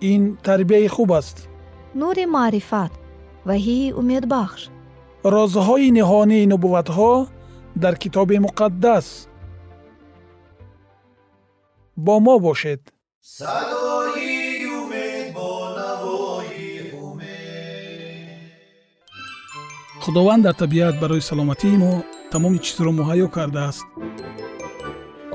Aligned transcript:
ин 0.00 0.36
тарбияи 0.36 0.88
хуб 0.88 1.10
аст. 1.12 1.48
Нури 1.94 2.26
маърифат 2.26 2.92
ваҳии 3.48 3.92
умедбахш. 4.00 4.60
Розҳои 5.34 5.88
ниҳонии 5.98 6.48
нубувватҳо 6.52 7.12
дар 7.82 7.94
китоби 8.02 8.38
муқаддас. 8.46 9.06
Бо 11.96 12.14
мо 12.24 12.34
бошед. 12.46 12.80
Садои 13.36 14.66
умед 14.80 15.26
бо 15.36 15.50
навои 15.78 16.68
умед. 17.06 18.50
Худованд 20.02 20.42
дар 20.46 20.54
табиат 20.62 20.94
барои 21.02 21.20
саломатии 21.30 21.76
мо 21.82 21.92
тамоми 22.32 22.58
чизро 22.64 22.90
муҳайё 22.98 23.26
кардааст 23.36 23.84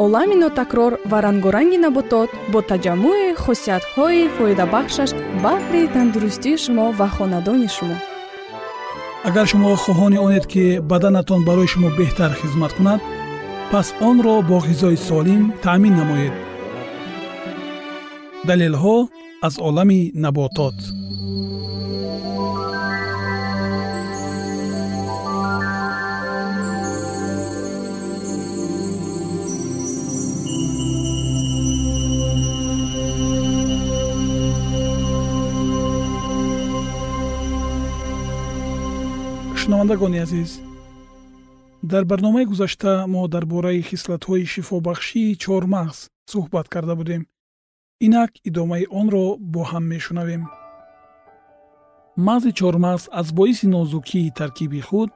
олами 0.04 0.36
нотакрор 0.36 0.94
ва 1.12 1.18
рангоранги 1.26 1.78
наботот 1.86 2.30
бо 2.52 2.60
таҷаммӯи 2.70 3.36
хусусиятҳои 3.44 4.30
фоидабахшаш 4.36 5.12
баҳри 5.44 5.82
тандурустии 5.94 6.62
шумо 6.64 6.86
ва 7.00 7.08
хонадони 7.16 7.70
шумо. 7.76 7.98
Агар 9.28 9.46
шумо 9.52 9.70
хоҳони 9.84 10.18
онед 10.26 10.46
ки 10.52 10.64
баданатон 10.92 11.42
барои 11.48 11.72
шумо 11.74 11.90
беҳтар 12.00 12.32
хизмат 12.40 12.72
кунад 12.78 13.02
пас 13.72 13.88
онро 14.10 14.36
бо 14.50 14.58
ғизои 14.68 14.98
солим 15.08 15.44
таъмин 15.64 15.94
намоед. 16.00 16.36
Далелҳо 18.48 18.98
аз 19.48 19.56
олами 19.68 20.00
наботот 20.24 20.78
шунавандагони 39.76 40.20
азиз. 40.20 40.62
Дар 41.84 42.06
барномаи 42.06 42.46
гузашта 42.46 43.06
мо 43.08 43.28
дар 43.28 43.46
бораи 43.46 43.82
хислатҳои 43.82 44.46
шифобахшии 44.54 45.38
чормағз 45.44 45.98
суҳбат 46.32 46.68
карда 46.74 46.96
будем. 46.96 47.22
Инак 48.06 48.32
идомаи 48.50 48.86
онро 49.00 49.26
бо 49.54 49.62
ҳам 49.72 49.84
мешунавем. 49.94 50.44
Мағзи 52.28 52.52
чормағз 52.60 53.04
аз 53.20 53.28
боиси 53.38 53.68
нозукии 53.68 54.34
таркиби 54.40 54.82
худ 54.88 55.10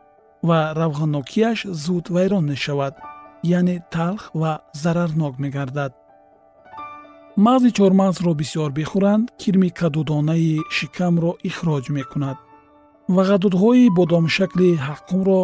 ва 0.48 0.60
равғаннокияш 0.80 1.60
зуд 1.84 2.06
вайрон 2.16 2.46
мешавад 2.52 2.96
яъне 3.44 3.78
талх 3.94 4.24
ва 4.42 4.52
зарарнок 4.82 5.40
мегардад. 5.44 5.94
Мағзи 7.46 7.70
чормағзро 7.78 8.32
бисёр 8.42 8.70
бихӯранд 8.80 9.26
кирми 9.40 9.70
кадудонаи 9.80 10.60
шикамро 10.76 11.32
ихроҷ 11.50 11.86
мекунад 11.98 12.38
ва 13.16 13.22
ғадудҳои 13.30 13.86
бодомшакли 13.98 14.70
ҳаққумро 14.88 15.42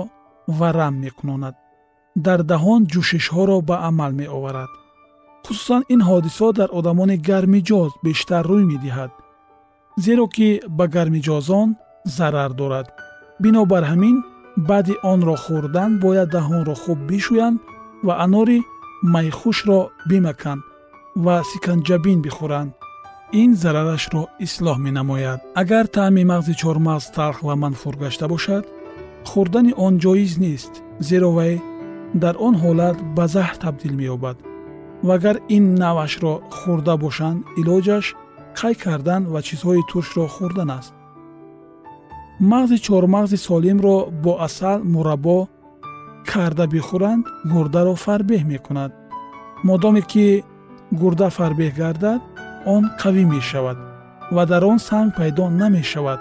варам 0.59 0.95
мекунонад. 1.05 1.55
Дардаҳон 2.25 2.81
ҷӯшишҳоро 2.91 3.57
ба 3.69 3.75
амал 3.89 4.11
меоварад. 4.21 4.71
Хусусан 5.45 5.81
ин 5.93 6.01
ҳодисо 6.09 6.47
дар 6.59 6.69
одамони 6.79 7.17
гармиҷоз 7.29 7.91
бештар 8.05 8.43
рӯй 8.51 8.63
медиҳад 8.71 9.11
зеро 9.97 10.25
ки 10.35 10.47
ба 10.77 10.85
гармиҷозон 10.95 11.67
зарар 12.17 12.51
дорад. 12.61 12.87
Бинобар 13.43 13.83
ҳамин 13.91 14.17
баъди 14.69 14.95
онро 15.11 15.35
хӯрдан 15.43 15.91
бояд 16.03 16.29
даҳонро 16.35 16.75
хуб 16.83 16.99
бишӯянд 17.09 17.57
ва 18.05 18.13
анори 18.25 18.59
майхушро 19.13 19.79
бимаканд 20.09 20.61
ва 21.25 21.35
сиканҷабин 21.51 22.19
бихӯранд 22.25 22.71
ин 23.41 23.51
зарарашро 23.61 24.23
ислоҳ 24.45 24.77
менамояд. 24.87 25.39
Агар 25.61 25.85
таъми 25.95 26.23
мағзи 26.31 26.53
чормағз 26.61 27.05
талх 27.15 27.37
ва 27.47 27.55
манфур 27.63 27.95
гашта 28.03 28.25
бошад 28.33 28.63
хӯрдани 29.29 29.73
он 29.85 29.93
ҷоиз 30.03 30.33
нест 30.45 30.73
зеро 31.07 31.29
вай 31.37 31.53
дар 32.23 32.35
он 32.47 32.55
ҳолат 32.63 32.97
ба 33.15 33.25
заҳр 33.35 33.55
табдил 33.63 33.93
меёбад. 33.99 34.37
Ва 35.07 35.13
агар 35.19 35.37
ин 35.55 35.65
навъашро 35.81 36.33
хӯрда 36.57 36.95
бошанд 37.03 37.39
илоҷаш 37.59 38.05
қай 38.59 38.73
кардан 38.83 39.21
ва 39.33 39.39
чизҳои 39.47 39.81
туршро 39.89 40.25
хӯрдан 40.35 40.69
аст. 40.79 40.93
Мағзи 42.51 42.77
чормағзи 42.87 43.37
солимро 43.47 43.97
бо 44.23 44.33
асал 44.47 44.79
мураббо 44.93 45.39
карда 46.31 46.65
бихӯранд 46.73 47.25
гурдаро 47.51 47.95
фарбеҳ 48.05 48.43
мекунад. 48.53 48.91
Модоме 49.67 50.01
ки 50.11 50.25
гурда 51.01 51.27
фарбеҳ 51.37 51.71
гардад 51.81 52.21
он 52.65 52.83
қавӣ 53.01 53.23
мешавад 53.35 53.77
ва 54.35 54.45
дар 54.45 54.63
он 54.65 54.79
санг 54.79 55.15
пайдо 55.17 55.49
намешавад 55.49 56.19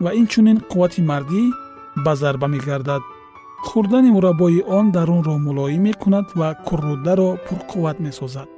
ва 0.00 0.10
инчунин 0.20 0.58
қуввати 0.70 1.02
мардӣ 1.10 1.42
ба 2.04 2.14
зарба 2.16 2.46
мегардад. 2.48 3.02
Хӯрдани 3.66 4.10
мураббои 4.12 4.60
он 4.78 4.92
дарунро 4.92 5.34
мулоим 5.38 5.82
мекунад 5.82 6.26
ва 6.34 6.48
куррӯдаро 6.66 7.30
пурқувват 7.46 7.98
месозад. 8.06 8.48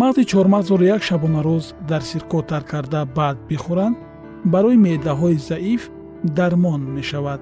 Мағзи 0.00 0.22
чормағзро 0.32 0.84
як 0.94 1.02
шабонарӯз 1.08 1.64
дар 1.88 2.02
сирко 2.02 2.42
тар 2.42 2.62
карда 2.64 3.00
баъд 3.16 3.36
бихӯранд 3.48 3.96
барои 4.44 4.76
меъдаҳои 4.84 5.38
заиф 5.48 5.90
дармон 6.24 6.80
мешавад. 6.96 7.40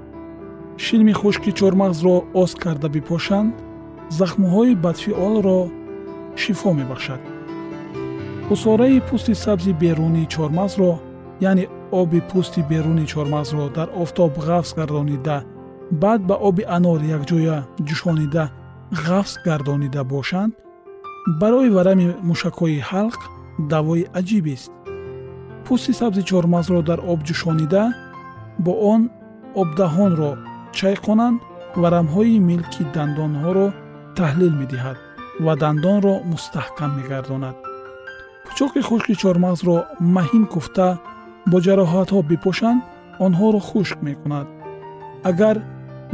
Шилми 0.77 1.13
хушки 1.13 1.51
чормағзро 1.59 2.17
оз 2.43 2.55
карда 2.55 2.89
бипошанд 2.89 3.55
захмҳои 4.19 4.75
бадфиолро 4.85 5.61
шифо 6.43 6.73
мебахшад 6.73 7.21
усораи 8.51 9.01
пӯсти 9.09 9.35
сабзи 9.45 9.73
берунии 9.83 10.31
чормағзро 10.35 10.91
яъне 11.49 11.65
оби 12.01 12.21
пӯсти 12.31 12.61
берунии 12.71 13.11
чормағзро 13.13 13.65
дар 13.77 13.89
офтоб 14.03 14.33
ғафз 14.47 14.71
гардонида 14.79 15.37
баъд 16.03 16.21
ба 16.29 16.35
оби 16.49 16.63
анор 16.77 17.01
якҷоя 17.17 17.57
ҷӯшонида 17.89 18.45
ғафз 19.07 19.33
гардонида 19.47 20.03
бошанд 20.15 20.53
барои 21.41 21.71
варами 21.77 22.07
мушакҳои 22.29 22.81
ҳалқ 22.91 23.21
давои 23.73 24.09
аҷибест 24.19 24.71
пӯсти 25.65 25.93
сабзи 26.01 26.23
чормағзро 26.31 26.81
дар 26.89 27.01
об 27.13 27.21
ҷӯшонида 27.29 27.85
бо 28.65 28.73
он 28.93 29.01
обдаҳонро 29.63 30.33
чайқонанд 30.79 31.39
варамҳои 31.83 32.37
милки 32.51 32.83
дандонҳоро 32.95 33.67
таҳлил 34.19 34.55
медиҳад 34.61 34.99
ва 35.45 35.53
дандонро 35.63 36.15
мустаҳкам 36.33 36.91
мегардонад 36.99 37.57
пӯчоқи 38.51 38.81
хушки 38.89 39.15
чормағзро 39.23 39.77
маҳин 40.17 40.45
куфта 40.55 40.89
бо 41.51 41.57
ҷароҳатҳо 41.67 42.19
бипошанд 42.31 42.81
онҳоро 43.25 43.61
хушк 43.69 43.99
мекунад. 44.09 44.47
Агар 45.31 45.57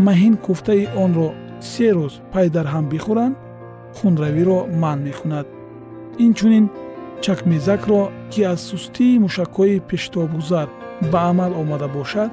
маҳин 0.06 0.34
куфтаи 0.46 0.84
онро 1.04 1.28
се 1.70 1.88
рӯз 1.96 2.14
пай 2.32 2.46
дар 2.56 2.66
ҳам 2.72 2.84
бихӯранд 2.92 3.34
хунравиро 3.96 4.58
манъ 4.82 5.00
мекунад. 5.08 5.46
Инчунин 6.26 6.66
чакмезакро 7.24 8.02
ки 8.32 8.40
аз 8.52 8.60
сустии 8.70 9.20
мушакҳои 9.24 9.84
пештобгузар 9.88 10.68
ба 11.12 11.20
амал 11.30 11.52
омада 11.62 11.88
бошад 11.98 12.30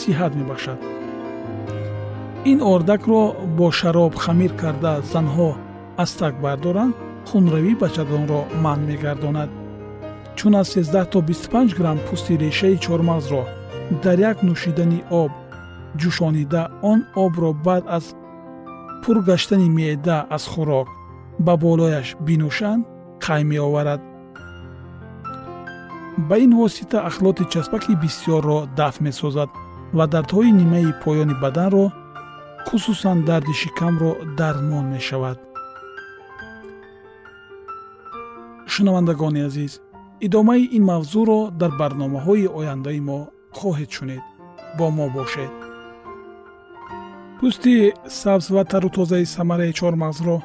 сиҳат 0.00 0.32
мебахшад. 0.38 0.80
Ин 2.50 2.58
ордакро 2.74 3.22
бо 3.56 3.66
шароб 3.78 4.12
хамир 4.22 4.52
карда 4.62 4.92
занҳо 5.12 5.50
аз 6.02 6.10
так 6.20 6.34
бардоранд 6.44 6.94
хунравӣ 7.28 7.72
бачадонро 7.82 8.40
манъ 8.64 8.82
мегардонад. 8.88 9.50
Чун 10.36 10.54
аз 10.54 10.68
13 10.76 11.10
то 11.12 11.18
25 11.20 11.76
грамм 11.78 11.98
пӯсти 12.06 12.38
решаи 12.38 12.76
чормағзро 12.84 13.42
дар 14.02 14.18
як 14.30 14.38
нӯшидани 14.42 15.00
об 15.10 15.32
ҷӯшонида 16.00 16.62
он 16.90 16.98
обро 17.24 17.50
баъд 17.66 17.84
аз 17.88 18.04
пур 19.02 19.16
гаштани 19.28 19.68
меъда 19.78 20.18
аз 20.36 20.44
хӯрок 20.52 20.88
ба 21.46 21.54
болояш 21.56 22.08
бинӯшанд 22.26 22.82
қай 23.24 23.42
меоварад? 23.50 24.00
Ба 26.28 26.36
ин 26.44 26.52
восита 26.60 26.98
ахлоти 27.08 27.44
часпаки 27.52 27.92
бисьёрро 28.02 28.58
дафт 28.78 29.00
месозад 29.06 29.50
ва 29.96 30.04
дардҳои 30.12 30.50
нимаи 30.60 30.90
поёни 31.04 31.34
баданро 31.42 31.84
хусусан 32.66 33.18
дарди 33.28 33.54
шикамро 33.60 34.10
дармон 34.38 34.84
мешавад 34.94 35.38
шунавандагони 38.76 39.40
азиз 39.48 39.72
идомаи 40.26 40.62
ин 40.76 40.82
мавзӯъро 40.90 41.40
дар 41.60 41.72
барномаҳои 41.80 42.52
ояндаи 42.58 43.00
мо 43.08 43.18
хоҳед 43.58 43.90
шунид 43.96 44.24
бо 44.78 44.86
мо 44.96 45.06
бошед. 45.16 45.54
Пӯсти 47.38 47.74
сабз 48.20 48.46
ва 48.54 48.62
тару 48.70 48.88
тозаи 48.96 49.26
самараи 49.36 49.76
чормағзро 49.80 50.36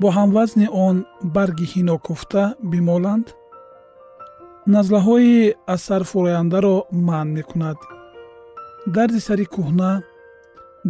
бо 0.00 0.08
ҳамвазни 0.18 0.66
он 0.86 0.96
барги 1.36 1.66
ҳино 1.72 1.96
куфта 2.06 2.44
бимоланд? 2.70 3.26
Назлаҳои 4.74 5.54
аз 5.74 5.80
сар 5.86 6.02
фурояндаро 6.10 6.76
манъ 7.08 7.30
мекунад. 7.38 7.78
Дарди 8.94 9.20
сари 9.26 9.46
кӯҳна 9.54 9.92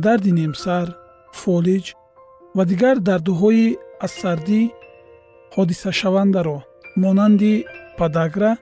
дарди 0.05 0.33
немсар 0.41 0.87
фолиҷ 1.41 1.87
ва 2.57 2.63
дигар 2.71 2.97
дардуҳои 3.09 3.67
аз 4.05 4.13
сардӣ 4.23 4.63
ҳодисашавандаро 5.55 6.59
монанди 7.03 7.55
падагра 7.99 8.53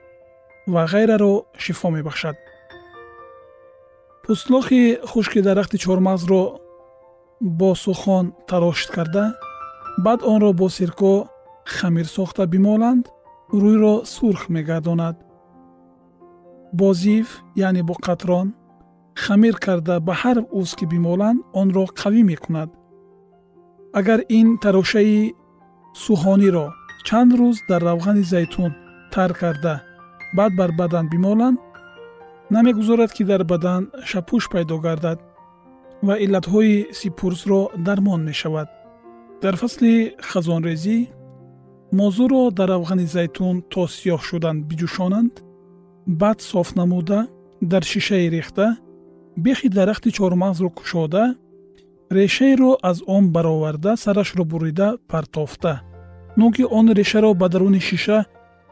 ва 0.73 0.83
ғайраро 0.93 1.33
шифо 1.63 1.87
мебахшад. 1.95 2.37
Пӯстлохи 4.23 4.83
хушки 5.11 5.39
дарахти 5.47 5.77
чормағзро 5.85 6.41
бо 7.59 7.69
сухон 7.83 8.25
тарошт 8.49 8.89
карда 8.95 9.25
баъд 10.05 10.19
онро 10.33 10.51
бо 10.53 10.67
сирко 10.69 11.13
хамир 11.65 12.07
сохта 12.15 12.43
бимоланд 12.53 13.05
рӯйро 13.61 13.95
сурх 14.05 14.49
мегардонад. 14.49 15.15
Бо 16.73 16.93
зив 16.93 17.27
яъне 17.55 17.83
бо 17.83 17.93
қатрон 18.05 18.47
хамир 19.23 19.55
карда 19.65 19.95
ба 20.07 20.13
ҳар 20.21 20.37
уз 20.59 20.69
ки 20.77 20.85
бимоланд 20.85 21.39
онро 21.53 21.85
қавӣ 21.99 22.21
мекунад. 22.31 22.69
Агар 23.99 24.19
ин 24.29 24.47
тарошаи 24.63 25.33
сӯҳониро 26.01 26.65
чанд 27.07 27.31
рӯз 27.39 27.57
дар 27.69 27.81
равғани 27.89 28.23
зайтун 28.23 28.71
тар 29.13 29.31
карда. 29.33 29.75
Баъд 30.37 30.51
бар 30.59 30.71
бадан 30.71 31.09
бимоланд 31.09 31.59
намегузорад 32.49 33.11
ки 33.13 33.23
дар 33.23 33.43
бадан 33.43 33.81
шапӯш 34.09 34.43
пайдо 34.51 34.77
гардад 34.85 35.19
ва 36.07 36.15
иллатҳои 36.25 36.75
сипурсро 36.99 37.61
дармон 37.85 38.21
мешавад. 38.29 38.69
Дар 39.41 39.55
фасли 39.61 39.93
хазонрезӣ 40.29 40.97
мозӯро 41.99 42.43
дар 42.57 42.69
равғани 42.73 43.05
зайтун 43.15 43.55
то 43.71 43.81
сиёҳ 43.95 44.21
шудан 44.29 44.57
биҷӯшонанд 44.69 45.33
баъд 46.21 46.39
соф 46.49 46.69
намуда 46.79 47.19
дар 47.71 47.83
шишае 47.91 48.27
рехта 48.35 48.65
бехи 49.37 49.67
дарахти 49.77 50.09
чормағзро 50.17 50.69
кушода 50.77 51.23
решаеро 52.09 52.71
аз 52.89 52.97
он 53.15 53.23
бароварда 53.35 53.91
сарашро 54.03 54.43
бурида 54.51 54.97
партофта 55.11 55.73
ноки 56.35 56.63
он 56.63 56.91
решаро 56.91 57.33
ба 57.33 57.49
даруни 57.49 57.79
шиша 57.79 58.25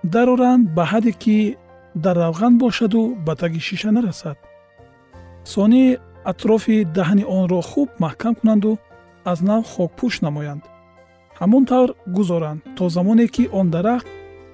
дароранд 0.04 0.70
ба 0.76 0.84
ҳадде 0.92 1.12
ки 1.12 1.58
дар 1.96 2.16
равған 2.18 2.58
бошаду 2.58 3.16
ба 3.26 3.36
таги 3.36 3.60
шиша 3.60 3.92
нарасад. 3.92 4.38
Сони 5.44 5.98
атрофи 6.24 6.86
даҳни 6.98 7.24
онро 7.38 7.62
хуб 7.62 7.90
маҳкам 8.00 8.34
кунанду 8.40 8.72
аз 9.32 9.42
нав 9.42 9.64
хокпӯш 9.74 10.22
намоянд. 10.26 10.64
Ҳамон 11.40 11.64
тавр 11.66 11.90
гузоранд 12.08 12.62
то 12.78 12.84
замоне 12.90 13.28
ки 13.28 13.44
он 13.60 13.68
дарахт 13.76 14.08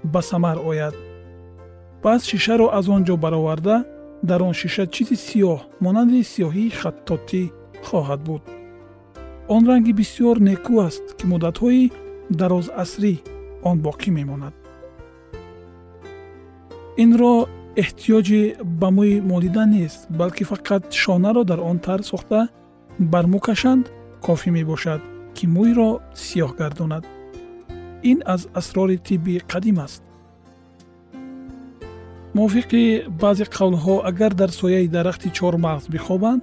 ба 0.04 0.22
самар 0.22 0.58
ояд. 0.69 0.96
Пас 2.04 2.22
шишаро 2.30 2.68
аз 2.78 2.86
он 2.96 3.01
ҷо 3.08 3.16
бароварда 3.24 3.75
дар 4.30 4.42
он 4.48 4.54
шиша 4.54 4.84
чизи 4.88 5.16
сиёҳ 5.28 5.60
монанди 5.84 6.22
сиёҳии 6.31 6.75
хаттотӣ 6.80 7.44
хоҳад 7.88 8.22
буд. 8.28 8.44
Он 9.48 9.62
ранги 9.69 9.94
бисьёр 10.00 10.38
некӯ 10.50 10.75
аст 10.88 11.06
ки 11.18 11.25
муддатҳои 11.31 11.92
дарозасрӣ 12.30 13.13
он 13.69 13.77
боқӣ 13.86 14.10
мемонад. 14.19 14.54
Инро 17.04 17.36
эҳтиёҷи 17.83 18.42
ба 18.80 18.89
мӯи 18.98 19.16
молида 19.31 19.66
нест 19.75 20.00
балки 20.19 20.44
фақат 20.51 20.83
шонаро 21.01 21.44
дар 21.50 21.60
он 21.60 21.77
тар 21.86 22.01
сохта 22.12 22.39
бар 23.00 23.25
мӯ 23.31 23.39
кашанд 23.48 23.83
кофӣ 24.25 24.50
мебошад 24.57 25.01
ки 25.36 25.45
мӯйро 25.56 25.92
сиёҳ 26.24 26.51
гардонад. 26.60 27.04
Ин 28.12 28.18
аз 28.33 28.42
асрори 28.60 28.98
тибби 29.07 29.36
қадим 29.51 29.77
аст. 29.86 30.01
Мувофиқи 32.36 32.83
баъзе 33.22 33.45
қавлҳо 33.57 33.95
агар 34.10 34.33
дар 34.42 34.51
сояи 34.60 34.88
дарахти 34.95 35.30
чормағз 35.39 35.86
бихобанд 35.94 36.42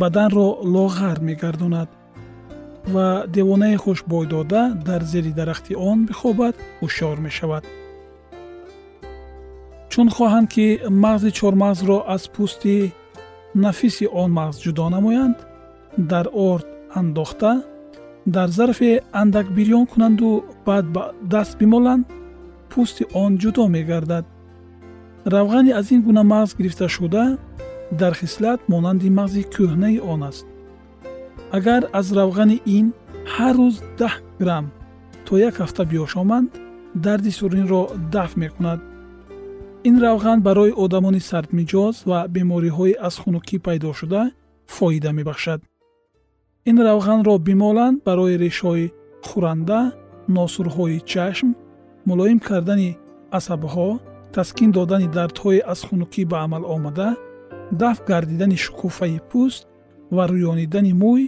баданро 0.00 0.48
лоғар 0.74 1.18
мегардонад 1.28 1.88
ва 2.86 3.24
девонае 3.28 3.76
хушбой 3.76 4.26
дода 4.26 4.74
дар 4.86 5.02
зери 5.02 5.32
дарахти 5.32 5.74
он 5.74 6.06
бихобад 6.06 6.56
ҳушёр 6.80 7.20
мешавад. 7.20 7.64
Чун 9.90 10.08
хоҳанд 10.08 10.48
ки 10.54 10.66
мағзи 11.04 11.30
чормағзро 11.38 12.04
аз 12.14 12.22
пӯсти 12.34 12.92
нафиси 13.54 14.06
он 14.06 14.30
мағз 14.38 14.56
ҷудо 14.64 14.88
намоянд 14.90 15.38
дар 15.96 16.26
орд 16.32 16.66
андохта 16.94 17.62
дар 18.26 18.48
зарфе 18.48 19.02
андак 19.12 19.46
бирён 19.56 19.86
кунанду 19.86 20.44
баъд 20.66 20.86
ба 20.94 21.12
даст 21.22 21.58
бимоланд 21.58 22.06
пӯсти 22.70 23.04
он 23.14 23.38
ҷудо 23.38 23.68
мегардад. 23.68 24.24
Равғани 25.24 25.70
аз 25.70 25.90
ин 25.90 26.02
гуна 26.02 26.22
мағз 26.22 26.56
гирифташуда 26.58 27.38
дар 27.90 28.14
хислат 28.14 28.60
монанди 28.68 29.08
мағзи 29.10 29.42
кӯҳнаи 29.54 30.00
он 30.00 30.22
аст 30.22 30.46
агар 31.56 31.82
аз 31.92 32.06
равғани 32.18 32.58
ин 32.78 32.86
ҳар 33.34 33.54
рӯз 33.60 33.76
даҳ 34.00 34.14
грамм 34.40 34.66
то 35.26 35.32
як 35.48 35.54
ҳафта 35.62 35.82
биёшоманд 35.90 36.48
дарди 37.04 37.30
суринро 37.38 37.82
дафт 38.12 38.36
мекунад. 38.36 38.80
Ин 39.88 39.96
равған 40.04 40.38
барои 40.46 40.72
одамони 40.84 41.20
сардмиҷоз 41.30 41.96
ва 42.10 42.18
бемориҳои 42.34 42.98
аз 43.06 43.14
хунукӣ 43.22 43.56
пайдошуда 43.66 44.22
фоида 44.74 45.10
мебахшад. 45.18 45.60
Ин 46.70 46.76
равғанро 46.88 47.34
бимоланд 47.48 47.98
барои 48.06 48.40
решҳои 48.44 48.92
хӯранда 49.28 49.80
носурҳои 50.36 50.98
чашм 51.12 51.48
мулоим 52.08 52.38
кардани 52.48 52.90
асабҳо 53.38 53.88
таскин 54.34 54.70
додани 54.76 55.08
дардҳои 55.16 55.64
аз 55.72 55.80
хунукӣ 55.88 56.22
ба 56.30 56.36
амал 56.44 56.64
омада 56.74 57.08
дафт 57.80 58.02
гардидани 58.10 58.56
шукуфаи 58.64 59.18
пӯст 59.30 59.62
ва 60.14 60.24
рӯёнидани 60.32 60.92
мӯй 61.02 61.22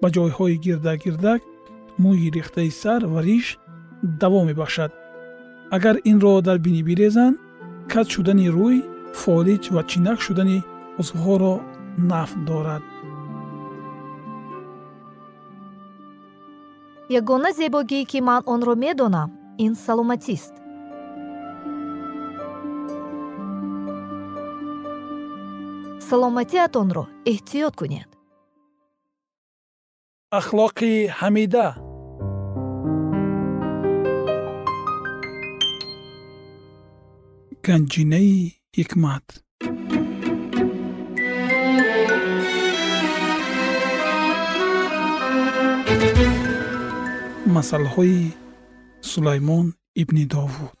ба 0.00 0.08
ҷойҳои 0.14 0.56
гирдагирдак 0.64 1.40
мӯйи 2.02 2.28
рехтаи 2.36 2.70
сар 2.80 3.00
ва 3.12 3.20
риш 3.28 3.46
даво 4.20 4.40
мебахшад. 4.48 4.90
Агар 5.76 5.96
инро 6.10 6.32
дар 6.46 6.58
бинӣ 6.64 6.82
бирезанд 6.88 7.36
кат 7.92 8.06
шудани 8.14 8.46
рӯй 8.56 8.76
фолиҷ 9.20 9.64
ва 9.74 9.82
чинак 9.90 10.18
шудани 10.26 10.58
узвҳоро 11.00 11.54
нафт 12.10 12.38
дорад. 12.48 12.84
Ягона 17.18 17.50
зебогие 17.58 18.04
ки 18.10 18.18
ман 18.28 18.42
онро 18.52 18.74
медонам 18.84 19.30
ин 19.64 19.72
саломатист. 19.84 20.54
Саломатиатонро 26.08 27.04
эҳтиёт 27.32 27.74
кунед 27.80 28.19
ахлоқи 30.38 30.92
ҳамида 31.18 31.66
ганҷинаи 37.64 38.36
ҳикмат 38.78 39.26
масъалҳои 47.54 48.20
сулаймон 49.10 49.66
ибни 50.02 50.24
довуд 50.34 50.80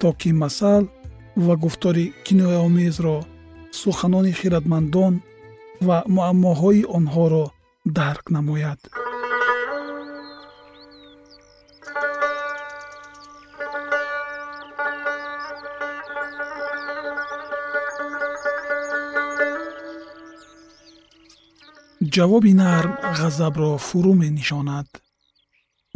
то 0.00 0.12
ки 0.20 0.30
масал 0.42 0.84
ва 1.36 1.54
гуфтори 1.56 2.06
кинояомезро 2.24 3.16
суханони 3.80 4.32
хиратмандон 4.38 5.14
ва 5.86 5.98
муаммоҳои 6.14 6.82
онҳоро 6.96 7.44
дарк 7.98 8.24
намояд. 8.36 8.80
Ҷавоби 22.14 22.52
нарм 22.62 22.92
ғазабро 23.18 23.70
фурӯ 23.86 24.12
менишонад 24.22 24.88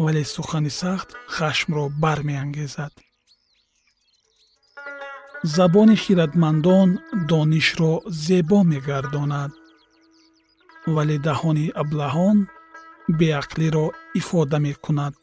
вале 0.05 0.23
сухани 0.35 0.73
сахт 0.81 1.09
хашмро 1.35 1.85
бармеангезад 2.03 2.93
забони 5.43 5.97
хиратмандон 5.97 6.99
донишро 7.29 8.01
зебо 8.07 8.63
мегардонад. 8.63 9.53
Вале 10.87 11.17
даҳони 11.19 11.67
аблаҳон 11.83 12.39
беақлиро 13.19 13.87
ифода 14.21 14.59
мекунад. 14.67 15.15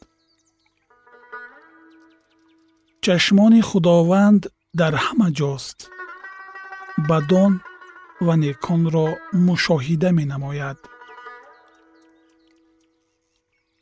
Чашмони 3.03 3.61
худованд 3.69 4.41
дар 4.79 4.93
ҳама 5.05 5.29
ҷост. 5.39 5.77
Бадон 7.09 7.53
ва 8.25 8.35
неконро 8.43 9.07
мушоҳида 9.47 10.09
менамояд. 10.19 10.79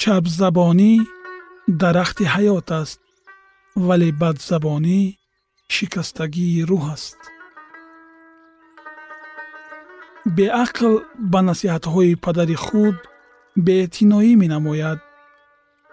Чапзабонӣ 0.02 0.94
дарахти 1.82 2.26
ҳаёт 2.36 2.68
аст 2.82 3.00
вале 3.88 4.10
бадзабонӣ 4.22 5.02
шикастагии 5.74 6.66
рӯҳ 6.70 6.84
аст. 6.96 7.20
Беақл 10.38 10.94
ба 11.32 11.40
насиҳатҳои 11.50 12.14
падари 12.26 12.58
худ 12.66 12.98
беэътиноӣ 13.66 14.32
менамояд 14.44 15.00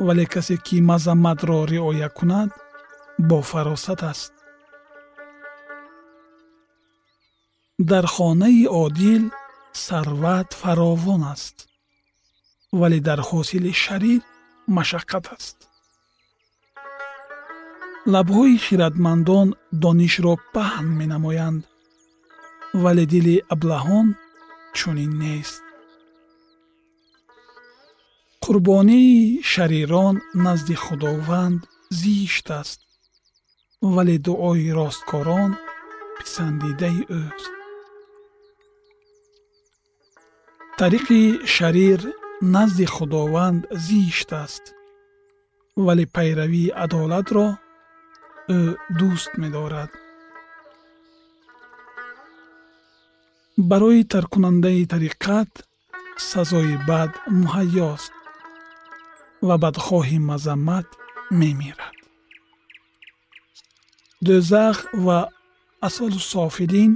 вале 0.07 0.25
касе 0.35 0.57
ки 0.67 0.77
мазамматро 0.91 1.59
риоя 1.73 2.09
кунад 2.19 2.51
бофаросат 3.29 4.01
аст. 4.13 4.33
Дар 7.91 8.07
хонаи 8.15 8.65
одил 8.85 9.25
сарват 9.73 10.49
фаровон 10.61 11.23
аст 11.35 11.57
вале 12.81 12.99
дар 13.09 13.21
ҳосили 13.29 13.73
шарир 13.85 14.23
машаққат 14.77 15.27
аст 15.37 15.59
лабҳои 18.07 18.57
хиратмандон 18.65 19.49
донишро 19.83 20.35
паҳн 20.55 20.89
менамоянд 21.01 21.63
вале 22.83 23.05
дили 23.13 23.37
аблаҳон 23.55 24.07
чунин 24.79 25.13
нест. 25.23 25.63
Қурбонии 28.45 29.41
шарирон 29.53 30.17
назди 30.47 30.77
худованд 30.85 31.61
зишт 32.01 32.47
аст 32.61 32.81
вале 33.95 34.17
дуои 34.27 34.69
росткорон 34.79 35.51
писандидаи 36.19 37.01
ӯст. 37.23 37.53
Тариқи 40.79 41.23
шарир 41.55 42.01
назди 42.55 42.87
худованд 42.95 43.63
зишт 43.87 44.31
аст 44.45 44.65
вале 45.87 46.05
пайравии 46.17 46.75
адолатро 46.85 47.47
ӯ 48.57 48.61
дӯст 48.99 49.31
медорад. 49.43 49.91
Барои 53.71 54.03
тарккунандаи 54.13 54.83
тариқат 54.93 55.51
сазои 56.31 56.77
бад 56.89 57.13
муҳайёст 57.41 58.13
ва 59.47 59.55
бадхоҳи 59.65 60.19
мазаммат 60.31 60.89
мемирад. 61.41 61.97
Дӯзах 64.27 64.77
ва 65.05 65.19
асолу 65.87 66.21
софилин 66.33 66.93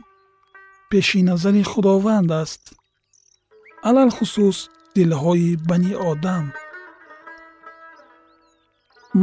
пеши 0.90 1.20
назари 1.30 1.62
худованд 1.70 2.30
аст. 2.42 2.62
Алалхусус 3.88 4.58
дилҳои 4.94 5.50
бани 5.68 5.92
одам 6.10 6.44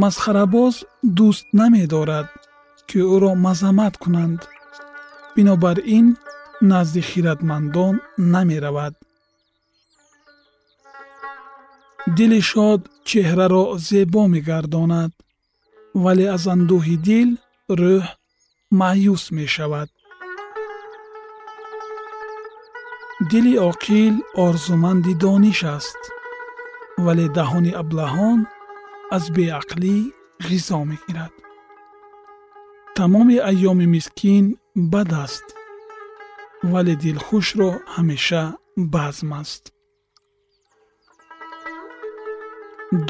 масхарабоз 0.02 0.74
дӯст 1.16 1.46
намедорад 1.60 2.28
ки 2.88 2.98
ӯро 3.14 3.32
мазаммат 3.46 3.94
кунанд 4.02 4.40
бинобар 5.34 5.78
ин 5.98 6.06
назди 6.70 7.00
хиратмандон 7.08 7.94
намеравад 8.34 8.94
дили 12.16 12.40
шод 12.50 12.80
чеҳраро 13.08 13.64
зебо 13.88 14.22
мегардонад 14.34 15.12
вале 16.04 16.26
аз 16.36 16.44
андӯҳи 16.54 16.96
дил 17.08 17.30
рӯҳ 17.80 18.04
маъюс 18.80 19.24
мешавад 19.38 19.88
дили 23.30 23.54
оқил 23.70 24.14
орзуманди 24.46 25.12
дониш 25.24 25.60
аст 25.76 26.00
вале 27.04 27.26
даҳони 27.38 27.72
аблаҳон 27.82 28.38
аз 29.14 29.24
беақлӣ 29.36 29.96
ғизо 30.46 30.78
мегирад 30.90 31.34
тамоми 32.96 33.36
айёми 33.50 33.86
мискин 33.94 34.44
бад 34.92 35.10
аст 35.24 35.46
вале 36.72 36.94
дилхушро 37.04 37.70
ҳамеша 37.94 38.42
базм 38.94 39.30
аст 39.42 39.64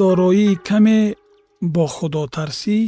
дороии 0.01 0.53
каме 0.69 1.01
бо 1.75 1.85
худотарсӣ 1.95 2.79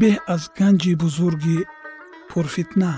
беҳ 0.00 0.16
аз 0.34 0.42
ганҷи 0.58 0.92
бузурги 1.02 1.58
пурфитна 2.28 2.94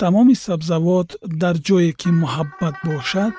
тамоми 0.00 0.34
сабзавот 0.46 1.08
дар 1.42 1.56
ҷое 1.66 1.90
ки 2.00 2.08
муҳаббат 2.22 2.76
бошад 2.88 3.34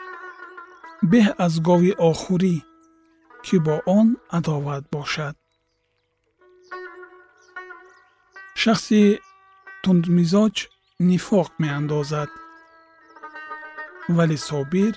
беҳ 1.11 1.27
аз 1.45 1.53
гови 1.67 1.91
охурӣ 2.09 2.57
ки 3.45 3.55
бо 3.65 3.75
он 3.99 4.07
адоват 4.37 4.83
бошад 4.95 5.35
шахси 8.61 9.03
тундмизоҷ 9.83 10.55
нифоқ 11.09 11.49
меандозад 11.63 12.31
вале 14.17 14.37
собир 14.49 14.93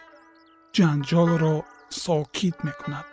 ҷанҷолро 0.77 1.57
сокит 2.03 2.57
мекунад 2.67 3.09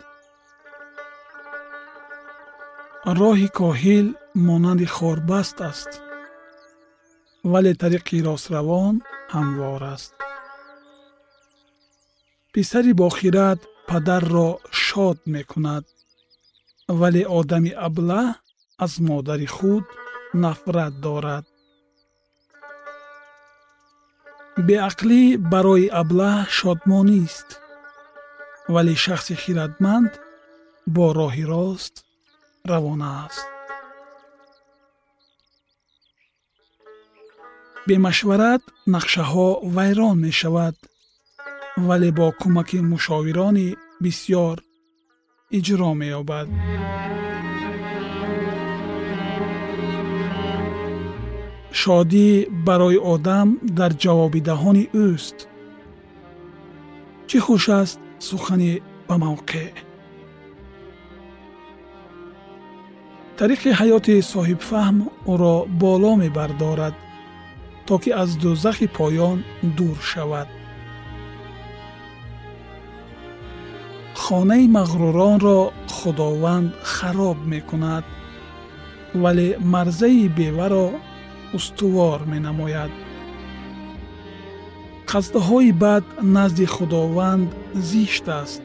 роҳи 3.20 3.48
коҳил 3.60 4.06
монанди 4.48 4.86
хорбаст 4.96 5.56
аст 5.70 5.90
вале 7.52 7.72
тариқи 7.82 8.16
ростравон 8.28 8.94
ҳамвор 9.34 9.82
аст 9.94 10.12
писари 12.56 12.92
бохират 13.00 13.60
падарро 13.88 14.50
шод 14.84 15.18
мекунад. 15.34 15.84
Вале 16.98 17.22
одами 17.38 17.72
аблаҳ 17.88 18.26
аз 18.84 18.92
модари 19.08 19.48
худ 19.56 19.84
нафрат 20.42 20.94
дорад. 21.04 21.44
Беақлӣ 24.66 25.22
барои 25.52 25.86
аблаҳ 26.02 26.38
шодмонист 26.58 27.48
вале 28.74 28.94
шахси 29.04 29.34
хиратманд 29.42 30.12
бо 30.94 31.04
роҳи 31.18 31.44
рост 31.52 31.94
равона 32.70 33.10
аст. 33.24 33.46
Бемашварат 37.88 38.62
нақшаҳо 38.94 39.48
вайрон 39.76 40.16
мешавад 40.26 40.76
вале 41.76 42.10
бо 42.18 42.26
кӯмаки 42.40 42.78
мушовирони 42.90 43.68
бисьёр 44.02 44.56
иҷро 45.58 45.90
меёбад 46.00 46.48
шодӣ 51.80 52.28
барои 52.66 52.98
одам 53.14 53.48
дар 53.78 53.92
ҷавобидаҳони 54.02 54.84
ӯст 55.06 55.38
чӣ 57.28 57.38
хуш 57.44 57.64
аст 57.80 57.98
сухани 58.28 58.72
ба 59.08 59.14
мавқеъ 59.24 59.68
тариқи 63.38 63.70
ҳаёти 63.78 64.14
соҳибфаҳм 64.32 64.98
ӯро 65.32 65.56
боло 65.82 66.12
мебардорад 66.22 66.94
то 67.86 67.94
ки 68.02 68.10
аз 68.22 68.30
дӯзахи 68.42 68.86
поён 68.98 69.38
дур 69.76 69.98
шавад 70.12 70.48
хонаи 74.26 74.66
мағруронро 74.66 75.70
худованд 75.86 76.72
хароб 76.82 77.38
мекунад 77.46 78.04
вале 79.14 79.56
марзаи 79.72 80.26
беваро 80.26 80.86
устувор 81.54 82.24
менамояд. 82.26 82.90
Қасдҳои 85.10 85.70
бад 85.82 86.04
назди 86.22 86.66
худованд 86.66 87.50
зишт 87.74 88.26
аст 88.42 88.64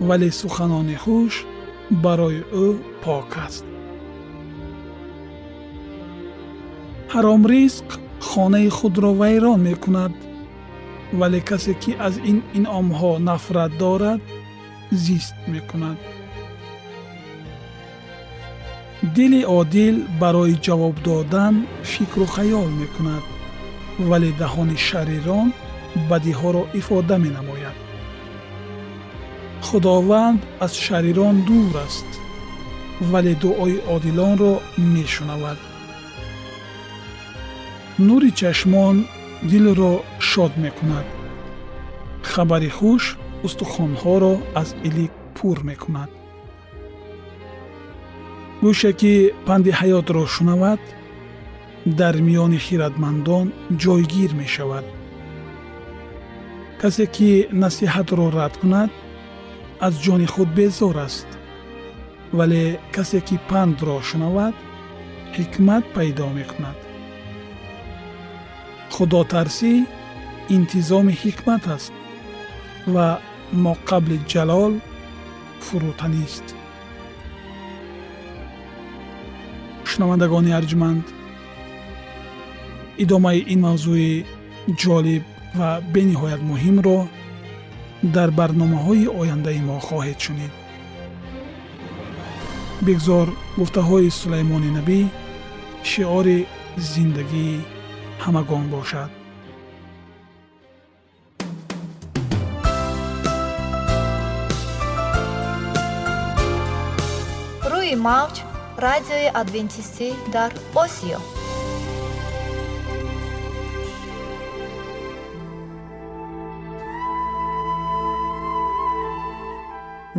вале 0.00 0.30
суханони 0.40 0.96
хуш 1.04 1.34
барои 2.04 2.40
ӯ 2.64 2.68
пок 3.04 3.30
аст. 3.46 3.66
Ҳаромризқ 7.12 7.88
хонаи 8.28 8.68
худро 8.78 9.10
вайрон 9.20 9.60
мекунад 9.68 10.12
вале 11.12 11.40
касе 11.40 11.74
ки 11.82 11.92
аз 12.06 12.14
ин 12.30 12.38
инъомҳо 12.58 13.12
нафрат 13.28 13.72
дорад 13.82 14.20
зист 15.04 15.34
мекунад 15.54 15.98
дили 19.14 19.40
одил 19.60 19.96
барои 20.20 20.54
ҷавоб 20.66 20.96
додан 21.06 21.54
фикру 21.92 22.26
хаёл 22.34 22.66
мекунад 22.82 23.24
вале 24.10 24.30
даҳони 24.42 24.76
шарирон 24.88 25.48
бадиҳоро 26.10 26.62
ифода 26.80 27.16
менамояд 27.24 27.76
худованд 29.66 30.40
аз 30.64 30.72
шарирон 30.86 31.36
дур 31.48 31.74
аст 31.86 32.10
вале 33.12 33.34
дуои 33.42 33.76
одилонро 33.94 34.52
мешунавад 34.94 35.58
нури 38.06 38.30
чашмон 38.40 38.96
дилро 39.42 40.02
шод 40.18 40.52
мекунад. 40.56 41.06
Хабари 42.22 42.70
хуш 42.76 43.04
устухонҳоро 43.46 44.34
аз 44.60 44.68
илик 44.88 45.12
пур 45.36 45.58
мекунад. 45.70 46.10
Гӯше 48.62 48.90
ки 49.00 49.12
панди 49.46 49.70
ҳаётро 49.80 50.22
шунавад 50.34 50.82
дар 52.00 52.14
миёни 52.26 52.58
хиратмандон 52.66 53.46
ҷойгир 53.82 54.30
мешавад. 54.42 54.86
Касе 56.80 57.06
ки 57.14 57.30
насиҳатро 57.62 58.26
рад 58.38 58.54
кунад 58.60 58.90
аз 59.86 59.94
ҷони 60.04 60.26
худ 60.32 60.48
безор 60.58 60.96
аст. 61.06 61.28
Вале 62.38 62.64
касе 62.94 63.20
ки 63.26 63.36
пандро 63.50 63.96
шунавад 64.08 64.54
ҳикмат 65.36 65.84
пайдо 65.94 66.26
мекунад 66.38 66.81
худотарсӣ 68.94 69.72
интизоми 70.56 71.14
ҳикмат 71.22 71.64
аст 71.76 71.92
ва 72.94 73.08
моқабли 73.66 74.16
ҷалол 74.32 74.72
фурӯтанист 75.66 76.46
шунавандагони 79.90 80.56
арҷманд 80.60 81.06
идомаи 83.02 83.40
ин 83.52 83.60
мавзӯи 83.66 84.12
ҷолиб 84.82 85.24
ва 85.58 85.70
бениҳоят 85.94 86.40
муҳимро 86.50 86.98
дар 88.14 88.28
барномаҳои 88.38 89.10
ояндаи 89.20 89.60
мо 89.68 89.76
хоҳед 89.86 90.18
шунид. 90.26 90.52
бигзор 92.86 93.28
гуфтаҳои 93.60 94.08
сулаймони 94.20 94.70
набӣ 94.78 95.00
шиори 95.90 96.38
зиндагии 96.92 97.56
ҳамагон 98.24 98.64
бошад. 98.74 99.10
Рӯи 107.72 107.94
мавҷ 108.08 108.36
радиои 108.86 109.28
адвентистӣ 109.42 110.08
дар 110.34 110.50
осиё. 110.82 111.20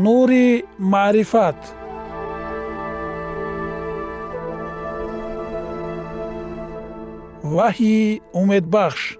Нури 0.05 0.47
маърифат 0.93 1.59
ваҳйи 7.43 8.21
умедбахш 8.33 9.19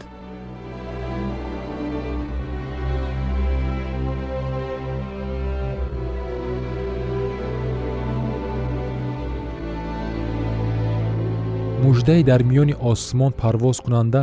Муждае 11.85 12.23
дар 12.31 12.41
миёни 12.51 12.75
осмон 12.91 13.33
парвозкунанда 13.41 14.23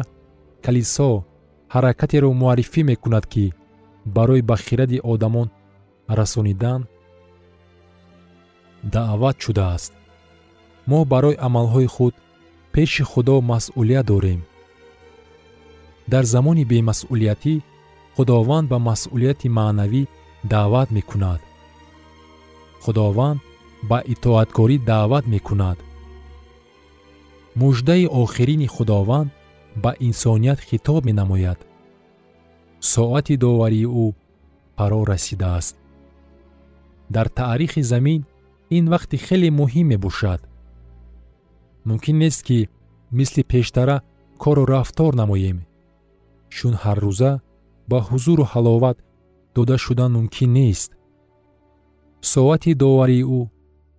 калисо 0.66 1.10
ҳаракатеро 1.74 2.30
муаррифӣ 2.42 2.82
мекунад 2.92 3.26
ки 3.34 3.46
барои 4.16 4.42
ба 4.50 4.56
хиради 4.66 4.98
одамон 5.14 5.48
расонидан 6.18 6.82
даъват 8.96 9.36
шудааст. 9.44 9.92
Мо 10.90 11.00
барои 11.12 11.42
амалҳои 11.48 11.88
худ 11.96 12.14
пеши 12.74 13.04
худо 13.12 13.36
масъулият 13.52 14.06
дорем. 14.12 14.42
Дар 16.12 16.24
замони 16.34 16.66
бемасъулиятӣ 16.72 17.56
худованд 18.16 18.66
ба 18.72 18.78
масъулияти 18.90 19.48
маънавӣ 19.58 20.04
даъват 20.54 20.90
мекунад. 20.98 21.42
Худованд 22.84 23.40
ба 23.90 23.98
итоаткорӣ 24.14 24.76
даъват 24.92 25.26
мекунад 25.34 25.78
муждаи 27.62 28.06
охирини 28.06 28.68
худованд 28.68 29.32
ба 29.76 29.92
инсоният 30.00 30.60
хитоб 30.60 31.06
менамояд. 31.06 31.60
Соати 32.80 33.36
доварии 33.38 33.86
ӯ 34.04 34.14
фаро 34.78 35.02
расидааст. 35.12 35.76
Дар 37.10 37.28
таърихи 37.30 37.82
замин 37.92 38.22
ин 38.78 38.86
вақти 38.94 39.18
хеле 39.26 39.50
муҳим 39.60 39.88
мебошад. 39.92 40.42
Мумкин 41.86 42.18
нест 42.24 42.42
ки 42.48 42.70
мисли 43.12 43.44
пештара 43.52 43.98
кору 44.44 44.64
рафтор 44.74 45.14
намоем 45.22 45.58
чун 46.56 46.74
ҳаррӯза 46.84 47.32
ба 47.90 47.98
ҳузуру 48.10 48.44
ҳаловат 48.54 48.98
дода 49.56 49.76
шудан 49.86 50.12
мумкин 50.18 50.52
нест. 50.60 50.90
Соати 52.32 52.72
доварии 52.84 53.24
ӯ 53.38 53.40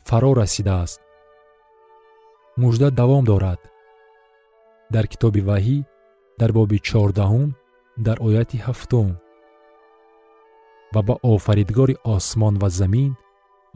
фаро 0.09 0.31
расидааст 0.41 1.01
мужда 2.63 2.91
давом 2.91 3.25
дорад. 3.25 3.61
Дар 4.95 5.07
китоби 5.13 5.41
ваҳӣ 5.49 5.79
дар 6.41 6.51
боби 6.59 6.79
чордаҳум 6.89 7.49
дар 8.07 8.17
ояти 8.27 8.59
ҳафтум 8.67 9.09
ва 10.95 11.01
ба 11.09 11.15
офаридгори 11.33 11.97
осмон 12.15 12.55
ва 12.63 12.69
замин 12.79 13.13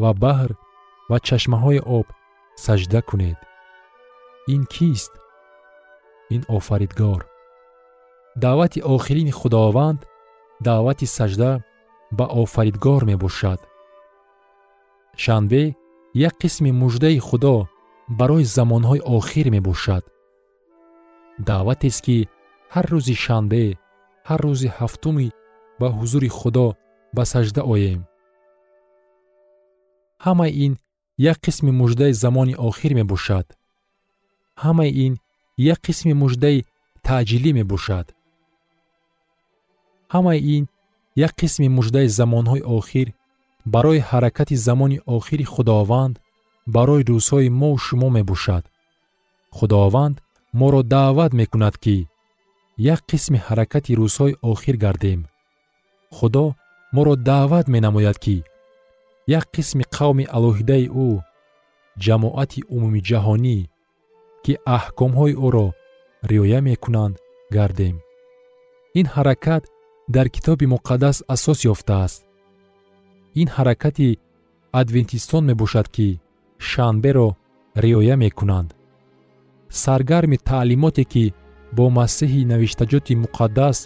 ва 0.02 0.10
баҳр 0.24 0.50
ва 1.10 1.18
чашмаҳои 1.28 1.80
об 1.98 2.06
саҷда 2.64 3.00
кунед. 3.08 3.38
Ин 4.54 4.62
кист? 4.74 5.12
Ин 6.34 6.42
офаридгор. 6.56 7.20
Даъвати 8.42 8.80
охирини 8.94 9.32
худованд 9.40 10.00
даъвати 10.66 11.06
саҷда 11.16 11.50
ба 12.18 12.24
офаридгор 12.42 13.02
мебошад. 13.10 13.60
Шанбе 15.22 15.64
як 16.28 16.34
қисми 16.42 16.70
муждаи 16.82 17.18
худо 17.28 17.56
барои 18.18 18.44
замонҳои 18.56 19.00
охир 19.16 19.46
мебошад. 19.56 20.04
Даъватест 21.48 22.00
ки 22.06 22.16
ҳар 22.74 22.86
рӯзи 22.92 23.16
шанбе 23.24 23.64
ҳар 24.28 24.40
рӯзи 24.46 24.68
ҳафтуми 24.78 25.28
ба 25.80 25.88
ҳузури 25.96 26.30
худо 26.38 26.66
ба 27.16 27.22
саҷда 27.32 27.62
оем. 27.74 28.00
Ҳамаи 30.24 30.52
ин 30.64 30.72
як 31.32 31.38
қисми 31.46 31.72
муждаи 31.80 32.12
замони 32.22 32.54
охир 32.68 32.92
мебошад. 33.00 33.46
Ҳамаи 34.64 34.92
ин 35.04 35.12
як 35.72 35.78
қисми 35.86 36.14
муждаи 36.22 36.58
таъҷилӣ 37.06 37.50
мебошад. 37.58 38.06
Ҳамаи 40.14 40.40
ин 40.56 40.64
як 41.26 41.32
қисми 41.40 41.68
муждаи 41.76 42.08
замонҳои 42.18 42.62
охир 42.78 43.08
барои 43.74 44.00
ҳаракати 44.10 44.56
замони 44.66 44.98
охири 45.16 45.44
худованд 45.54 46.14
барои 46.66 47.02
рӯзҳои 47.10 47.48
мову 47.60 47.78
шумо 47.78 48.08
мебошад. 48.16 48.64
Худованд 49.56 50.16
моро 50.60 50.82
даъват 50.82 51.32
мекунад 51.40 51.74
ки 51.84 51.96
як 52.92 53.00
қисми 53.10 53.38
ҳаракати 53.46 53.96
рӯзҳои 54.00 54.38
охир 54.50 54.76
гардем. 54.84 55.20
Худо 56.16 56.54
моро 56.94 57.14
даъват 57.16 57.66
менамояд 57.74 58.18
ки 58.24 58.36
як 59.38 59.46
қисми 59.54 59.84
қавми 59.96 60.24
алоҳидаи 60.36 60.86
ӯ 61.06 61.08
ҷамоати 62.04 62.60
умумиҷаҳонӣ 62.74 63.58
ки 64.44 64.52
аҳкомҳои 64.76 65.34
ӯро 65.46 65.66
риоя 66.30 66.60
мекунанд 66.68 67.14
гардем. 67.56 67.96
Ин 68.98 69.06
ҳаракат 69.14 69.62
дар 70.14 70.26
китоби 70.34 70.66
муқаддас 70.74 71.16
асос 71.34 71.58
ёфтааст. 71.72 72.20
Ин 73.40 73.48
ҳаракати 73.56 74.08
адвентистон 74.80 75.42
мебошад 75.50 75.86
ки 75.96 76.08
шанберо 76.70 77.28
риоя 77.84 78.16
мекунанд. 78.16 78.70
Саргарми 79.82 80.38
таълимоте 80.48 81.04
ки 81.12 81.24
бо 81.76 81.84
масеҳи 81.98 82.48
навиштаҷоти 82.52 83.14
муқаддас 83.24 83.78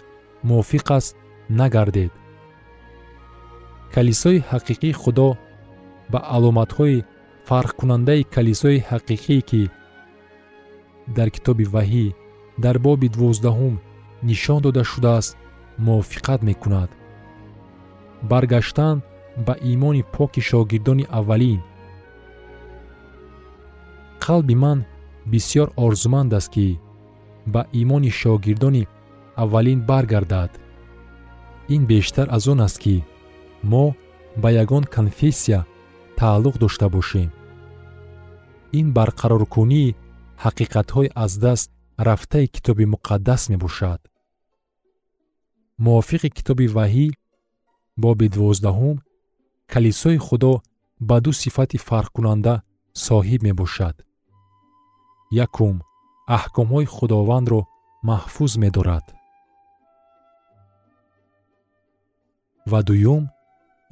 мувофиқ 0.47 0.87
аст 0.97 1.15
нагардед. 1.59 2.11
Калисои 3.93 4.43
ҳақиқии 4.51 4.99
худо 5.01 5.29
ба 6.11 6.19
аломатҳои 6.35 7.05
фарқкунандаи 7.47 8.27
калисои 8.35 8.83
ҳақиқие 8.89 9.41
ки 9.49 9.61
дар 11.17 11.29
китоби 11.35 11.65
ваҳӣ 11.75 12.07
дар 12.63 12.75
боби 12.85 13.07
дувоздаҳум 13.13 13.75
нишон 14.29 14.59
дода 14.65 14.83
шудааст 14.91 15.31
мувофиқат 15.85 16.39
мекунад. 16.49 16.89
Баргаштан 18.29 18.95
ба 19.45 19.53
имони 19.73 20.03
поки 20.15 20.41
шогирдони 20.49 21.05
аввалин 21.19 21.61
қалби 24.27 24.55
ман 24.63 24.79
бисьёр 25.31 25.67
орзуманд 25.85 26.31
аст 26.39 26.49
ки 26.53 26.67
ба 27.53 27.61
имони 27.81 28.11
шогирдони 28.19 28.83
аввалин 29.43 29.79
баргардад. 29.89 30.51
Ин 31.69 31.81
бештар 31.85 32.27
аз 32.37 32.47
он 32.47 32.59
аст 32.67 32.79
ки 32.83 32.95
мо 33.63 33.95
ба 34.41 34.49
ягон 34.63 34.83
конфессия 34.83 35.65
тааллуқ 36.17 36.55
дошта 36.63 36.89
бошем. 36.89 37.29
Ин 38.79 38.87
барқароркунии 38.97 39.95
ҳақиқатҳои 40.43 41.13
аз 41.23 41.31
даст 41.45 41.71
рафтаи 42.07 42.47
китоби 42.55 42.85
муқаддас 42.93 43.41
мебошад. 43.51 44.01
Мувофиқи 45.85 46.29
китоби 46.37 46.67
ваҳӣ 46.77 47.07
боби 48.03 48.27
дувоздаҳум 48.35 48.97
калисои 49.73 50.17
худо 50.27 50.53
ба 51.09 51.17
ду 51.23 51.31
сифати 51.41 51.77
фарқкунанда 51.87 52.55
соҳиб 53.07 53.41
мебошад 53.49 53.95
якум 55.31 55.75
аҳкомҳои 56.37 56.85
худовандро 56.95 57.61
маҳфуз 58.09 58.51
медорад. 58.63 59.05
Ва 62.71 62.79
дуюм 62.87 63.23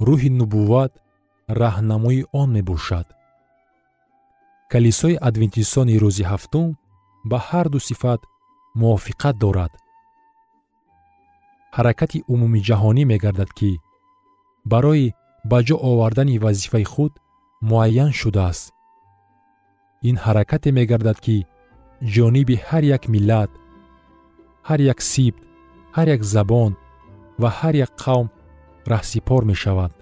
рӯҳи 0.06 0.30
нубувват 0.40 0.92
раҳнамои 1.60 2.20
он 2.40 2.48
мебошад. 2.56 3.06
Калисои 4.72 5.20
адвентистони 5.28 6.00
рӯзи 6.02 6.24
ҳафтум 6.32 6.68
ба 7.30 7.38
ҳар 7.48 7.66
ду 7.72 7.78
сифат 7.88 8.20
мувофиқат 8.80 9.36
дорад. 9.44 9.72
Ҳаракати 11.76 12.18
умумиҷаҳонӣ 12.32 13.02
мегардад 13.12 13.50
ки 13.58 13.70
барои 14.72 15.14
ба 15.50 15.58
ҷо 15.66 15.76
овардани 15.90 16.38
вазифаи 16.44 16.86
худ 16.92 17.12
муайян 17.68 18.12
шудааст 18.20 18.75
ин 20.02 20.16
ҳаракате 20.24 20.70
мегардад 20.78 21.18
ки 21.24 21.46
ҷониби 22.14 22.56
ҳар 22.68 22.84
як 22.96 23.02
миллат 23.14 23.50
ҳар 24.68 24.80
як 24.92 25.00
сибт 25.12 25.40
ҳар 25.96 26.08
як 26.16 26.22
забон 26.34 26.72
ва 27.40 27.48
ҳар 27.58 27.74
як 27.86 27.92
қавм 28.04 28.26
раҳсипор 28.92 29.42
мешавад. 29.50 29.92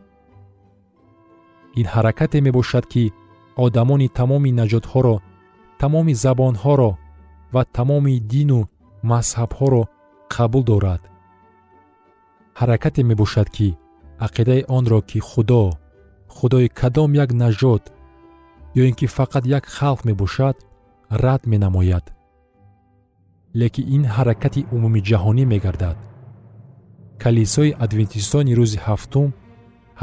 Ин 1.81 1.87
ҳаракате 1.95 2.39
мебошад 2.47 2.85
ки 2.93 3.13
одамони 3.65 4.09
тамоми 4.19 4.51
наҷотҳоро 4.61 5.17
тамоми 5.83 6.15
забонҳоро 6.25 6.91
ва 7.55 7.63
тамоми 7.77 8.15
дину 8.33 8.61
мазҳабҳоро 9.11 9.83
қабул 10.35 10.63
дорад. 10.71 11.03
Ҳаракате 12.61 13.01
мебошад 13.11 13.49
ки 13.57 13.69
ақидаи 14.27 14.63
онро 14.79 15.01
ки 15.11 15.19
худо 15.29 15.65
худои 16.37 16.69
кадом 16.81 17.11
як 17.25 17.31
наҷот 17.43 17.83
ё 18.81 18.83
ин 18.89 18.95
ки 18.95 19.07
фақат 19.07 19.45
як 19.47 19.65
халқ 19.77 20.01
мебошад 20.05 20.57
рад 21.11 21.47
менамояд. 21.47 22.05
Лекин 23.61 23.87
ин 23.97 24.05
ҳаракати 24.15 24.67
умумиҷаҳонӣ 24.75 25.45
мегардад. 25.53 25.97
Калисои 27.23 27.77
адвентистони 27.85 28.57
рӯзи 28.59 28.79
ҳафтум 28.87 29.29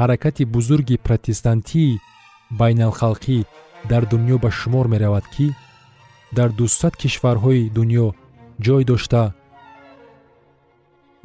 ҳаракати 0.00 0.44
бузурги 0.54 0.96
протестантии 1.06 2.00
байналхалқӣ 2.60 3.38
дар 3.90 4.02
дунё 4.10 4.36
ба 4.44 4.50
шумор 4.58 4.86
меравад 4.94 5.26
ки 5.34 5.46
дар 6.36 6.50
дусад 6.58 6.94
кишварҳои 7.02 7.70
дунё 7.76 8.06
ҷой 8.64 8.82
дошта 8.90 9.24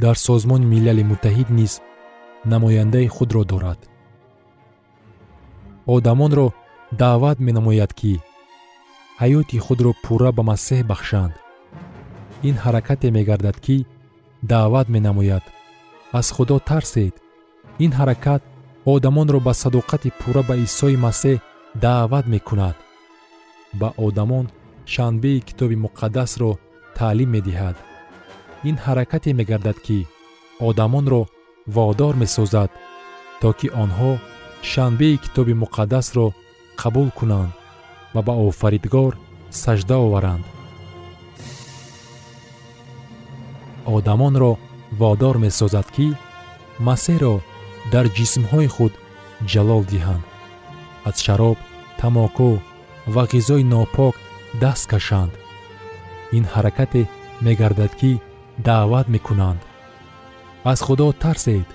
дар 0.04 0.16
созмони 0.26 0.66
милали 0.74 1.04
муттаҳид 1.12 1.50
низ 1.60 1.74
намояндаи 2.52 3.08
худро 3.16 3.44
дорад. 3.52 3.80
Одамонро 5.96 6.48
даъват 6.92 7.40
менамояд 7.40 7.94
ки 7.94 8.14
ҳаёти 9.22 9.58
худро 9.66 9.92
пурра 10.04 10.32
ба 10.38 10.44
масеҳ 10.52 10.82
бахшанд. 10.92 11.34
Ин 12.50 12.56
ҳаракате 12.64 13.08
мегардад 13.18 13.58
ки 13.66 13.78
даъват 14.52 14.88
менамояд. 14.96 15.44
Аз 16.20 16.28
худо 16.36 16.56
тарсед 16.70 17.14
ин 17.86 17.92
ҳаракат 18.00 18.42
одамонро 18.94 19.40
ба 19.48 19.54
садоқати 19.62 20.10
пурра 20.20 20.44
ба 20.50 20.56
исои 20.66 20.98
масеҳ 21.06 21.38
даъват 21.84 22.26
мекунад. 22.34 22.76
Ба 23.80 23.90
одамон 24.08 24.46
шанбеи 24.94 25.42
китоби 25.48 25.78
муқаддасро 25.86 26.52
таълим 26.98 27.30
медиҳад. 27.36 27.76
Ин 28.70 28.76
ҳаракате 28.86 29.30
мегардад 29.40 29.78
ки 29.86 30.08
одамонро 30.70 31.22
водор 31.76 32.14
месозад 32.24 32.70
то 33.42 33.50
ки 33.60 33.68
онҳо 33.84 34.12
шанбеи 34.72 35.18
китоби 35.24 35.54
муқаддасро 35.64 36.28
қабул 36.82 37.10
кунанд 37.20 37.52
ва 38.14 38.22
ба 38.28 38.34
офаридгор 38.48 39.14
сажда 39.50 39.96
оваранд. 40.06 40.46
Одамонро 43.96 44.52
водор 45.00 45.36
месозад 45.46 45.88
ки 45.96 46.08
масеҳро 46.88 47.36
дар 47.94 48.06
ҷисмҳои 48.18 48.68
худ 48.76 48.94
ҷалол 49.52 49.84
диҳанд. 49.94 50.24
Аз 51.10 51.18
шароб 51.26 51.58
тамоку 52.00 52.52
ва 53.14 53.24
ғизои 53.34 53.64
нопок 53.74 54.16
даст 54.62 54.86
кашанд. 54.92 55.32
Ин 56.38 56.44
ҳаракате 56.54 57.02
мегардад 57.46 57.94
ки 58.00 58.12
даъват 58.68 59.08
мекунанд. 59.16 59.62
Аз 60.72 60.80
худо 60.86 61.08
тарсед 61.24 61.68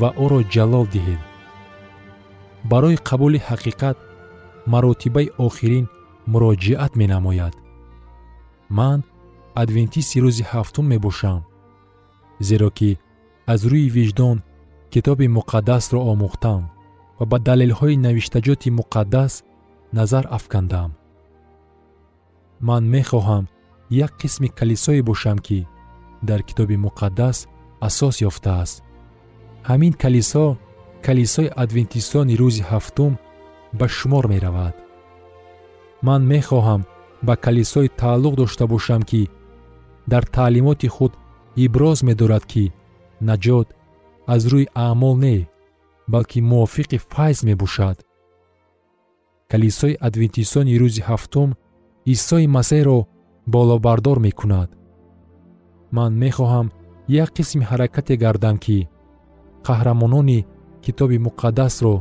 ва 0.00 0.08
ӯро 0.24 0.40
ҷалол 0.54 0.86
диҳед. 0.94 1.20
Барои 2.70 2.96
қабули 3.08 3.40
ҳақиқат 3.48 3.96
маротибаи 4.72 5.28
охирин 5.46 5.86
муроҷиат 6.32 6.92
менамояд. 7.00 7.54
Ман 8.78 8.98
адвентисти 9.62 10.18
рӯзи 10.24 10.44
ҳафтум 10.52 10.86
мебошам 10.92 11.40
зеро 12.48 12.68
ки 12.78 12.90
аз 13.52 13.60
рӯи 13.70 13.88
виҷдон 13.96 14.36
китоби 14.92 15.26
муқаддасро 15.36 15.98
омӯхтам 16.12 16.62
ва 17.18 17.24
ба 17.30 17.38
далелҳои 17.48 17.96
навиштаҷоти 18.06 18.68
муқаддас 18.78 19.32
назар 19.98 20.24
афкандам. 20.38 20.90
Ман 22.68 22.82
мехоҳам 22.94 23.44
як 24.06 24.12
қисми 24.20 24.48
калисое 24.58 25.02
бошам 25.10 25.38
ки 25.46 25.58
дар 26.28 26.40
китоби 26.48 26.76
муқаддас 26.86 27.36
асос 27.88 28.16
ёфтааст. 28.28 28.76
Ҳамин 29.68 29.92
калисо 30.02 30.46
калисои 31.06 31.48
адвентистони 31.62 32.34
рӯзи 32.42 32.62
ҳафтум 32.70 33.12
ба 33.72 33.88
шумор 33.88 34.24
меравад. 34.32 34.74
Ман 36.02 36.22
мехоҳам 36.32 36.82
ба 37.26 37.34
калисое 37.36 37.88
тааллуқ 38.00 38.34
дошта 38.36 38.66
бошам 38.66 39.02
ки 39.02 39.22
дар 40.12 40.24
таълимоти 40.36 40.88
худ 40.88 41.12
иброз 41.64 41.98
медорад 42.08 42.44
ки 42.52 42.72
наҷот 43.28 43.68
аз 44.34 44.42
рӯи 44.52 44.66
аъмол 44.74 45.16
не 45.24 45.36
балки 46.12 46.40
мувофиқи 46.50 46.98
файз 47.12 47.38
мебошад. 47.48 47.96
Калисои 49.50 49.98
адвентистони 50.08 50.78
рӯзи 50.82 51.02
ҳафтум 51.08 51.50
исои 52.14 52.46
масеҳро 52.56 52.98
болобардор 53.54 54.18
мекунад. 54.26 54.68
Ман 55.96 56.12
мехоҳам 56.24 56.66
як 57.22 57.30
қисми 57.36 57.64
ҳаракате 57.70 58.14
гардам 58.24 58.56
ки 58.64 58.88
қаҳрамонони 59.66 60.46
китоби 60.84 61.18
муқаддасро 61.26 61.94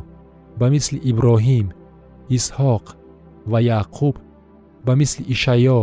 ба 0.59 0.65
мисли 0.73 0.97
иброҳим 1.11 1.67
исҳоқ 2.37 2.85
ва 3.51 3.59
яъқуб 3.77 4.15
ба 4.85 4.93
мисли 4.99 5.23
ишаъё 5.33 5.81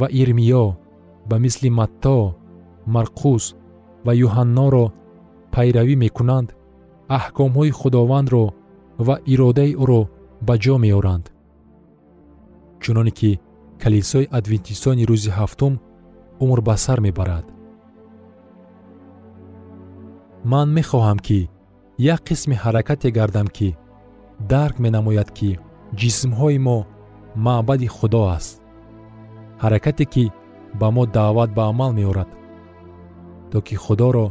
ва 0.00 0.06
ирмиё 0.20 0.66
ба 1.28 1.36
мисли 1.44 1.68
матто 1.78 2.18
марқус 2.94 3.44
ва 4.06 4.12
юҳанноро 4.26 4.86
пайравӣ 5.54 5.94
мекунанд 6.04 6.48
аҳкомҳои 7.18 7.76
худовандро 7.80 8.44
ва 9.06 9.16
иродаи 9.32 9.72
ӯро 9.82 10.02
ба 10.46 10.54
ҷо 10.64 10.74
меоранд. 10.84 11.24
Чуноне 12.82 13.12
ки 13.18 13.30
калисои 13.82 14.30
адвентистони 14.38 15.04
рӯзи 15.10 15.30
ҳафтум 15.38 15.74
умр 16.42 16.60
ба 16.68 16.74
сар 16.84 16.98
мебарад. 17.06 17.46
Ман 20.52 20.68
мехоҳам 20.78 21.18
ки 21.26 21.38
як 22.14 22.20
қисми 22.28 22.56
ҳаракате 22.62 23.08
гардам 23.18 23.48
ки 23.56 23.68
дарк 24.48 24.78
менамояд 24.84 25.30
ки 25.38 25.58
ҷисмҳои 26.00 26.58
мо 26.66 26.78
маъбади 27.46 27.88
худо 27.96 28.22
аст 28.36 28.62
ҳаракате 29.62 30.04
ки 30.14 30.24
ба 30.80 30.88
мо 30.94 31.04
даъват 31.16 31.50
ба 31.56 31.62
амал 31.70 31.92
меорад 31.98 32.30
то 33.50 33.58
ки 33.66 33.74
худоро 33.84 34.26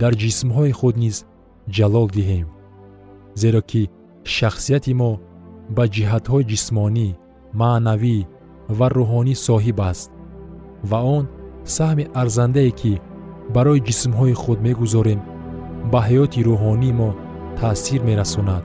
дар 0.00 0.12
ҷисмҳои 0.22 0.72
худ 0.78 0.94
низ 1.04 1.16
ҷалол 1.76 2.08
диҳем 2.16 2.48
зеро 3.40 3.60
ки 3.70 3.82
шахсияти 4.34 4.92
мо 5.00 5.10
ба 5.76 5.84
ҷиҳатҳои 5.94 6.48
ҷисмонӣ 6.50 7.08
маънавӣ 7.60 8.16
ва 8.78 8.86
рӯҳонӣ 8.96 9.34
соҳиб 9.46 9.78
аст 9.90 10.10
ва 10.90 11.00
он 11.16 11.24
саҳми 11.76 12.04
арзандае 12.22 12.70
ки 12.80 12.92
барои 13.54 13.84
ҷисмҳои 13.88 14.34
худ 14.42 14.58
мегузорем 14.66 15.20
ба 15.92 16.00
ҳаёти 16.08 16.40
рӯҳонии 16.48 16.96
мо 17.00 17.10
таъсир 17.58 18.00
мерасонад 18.08 18.64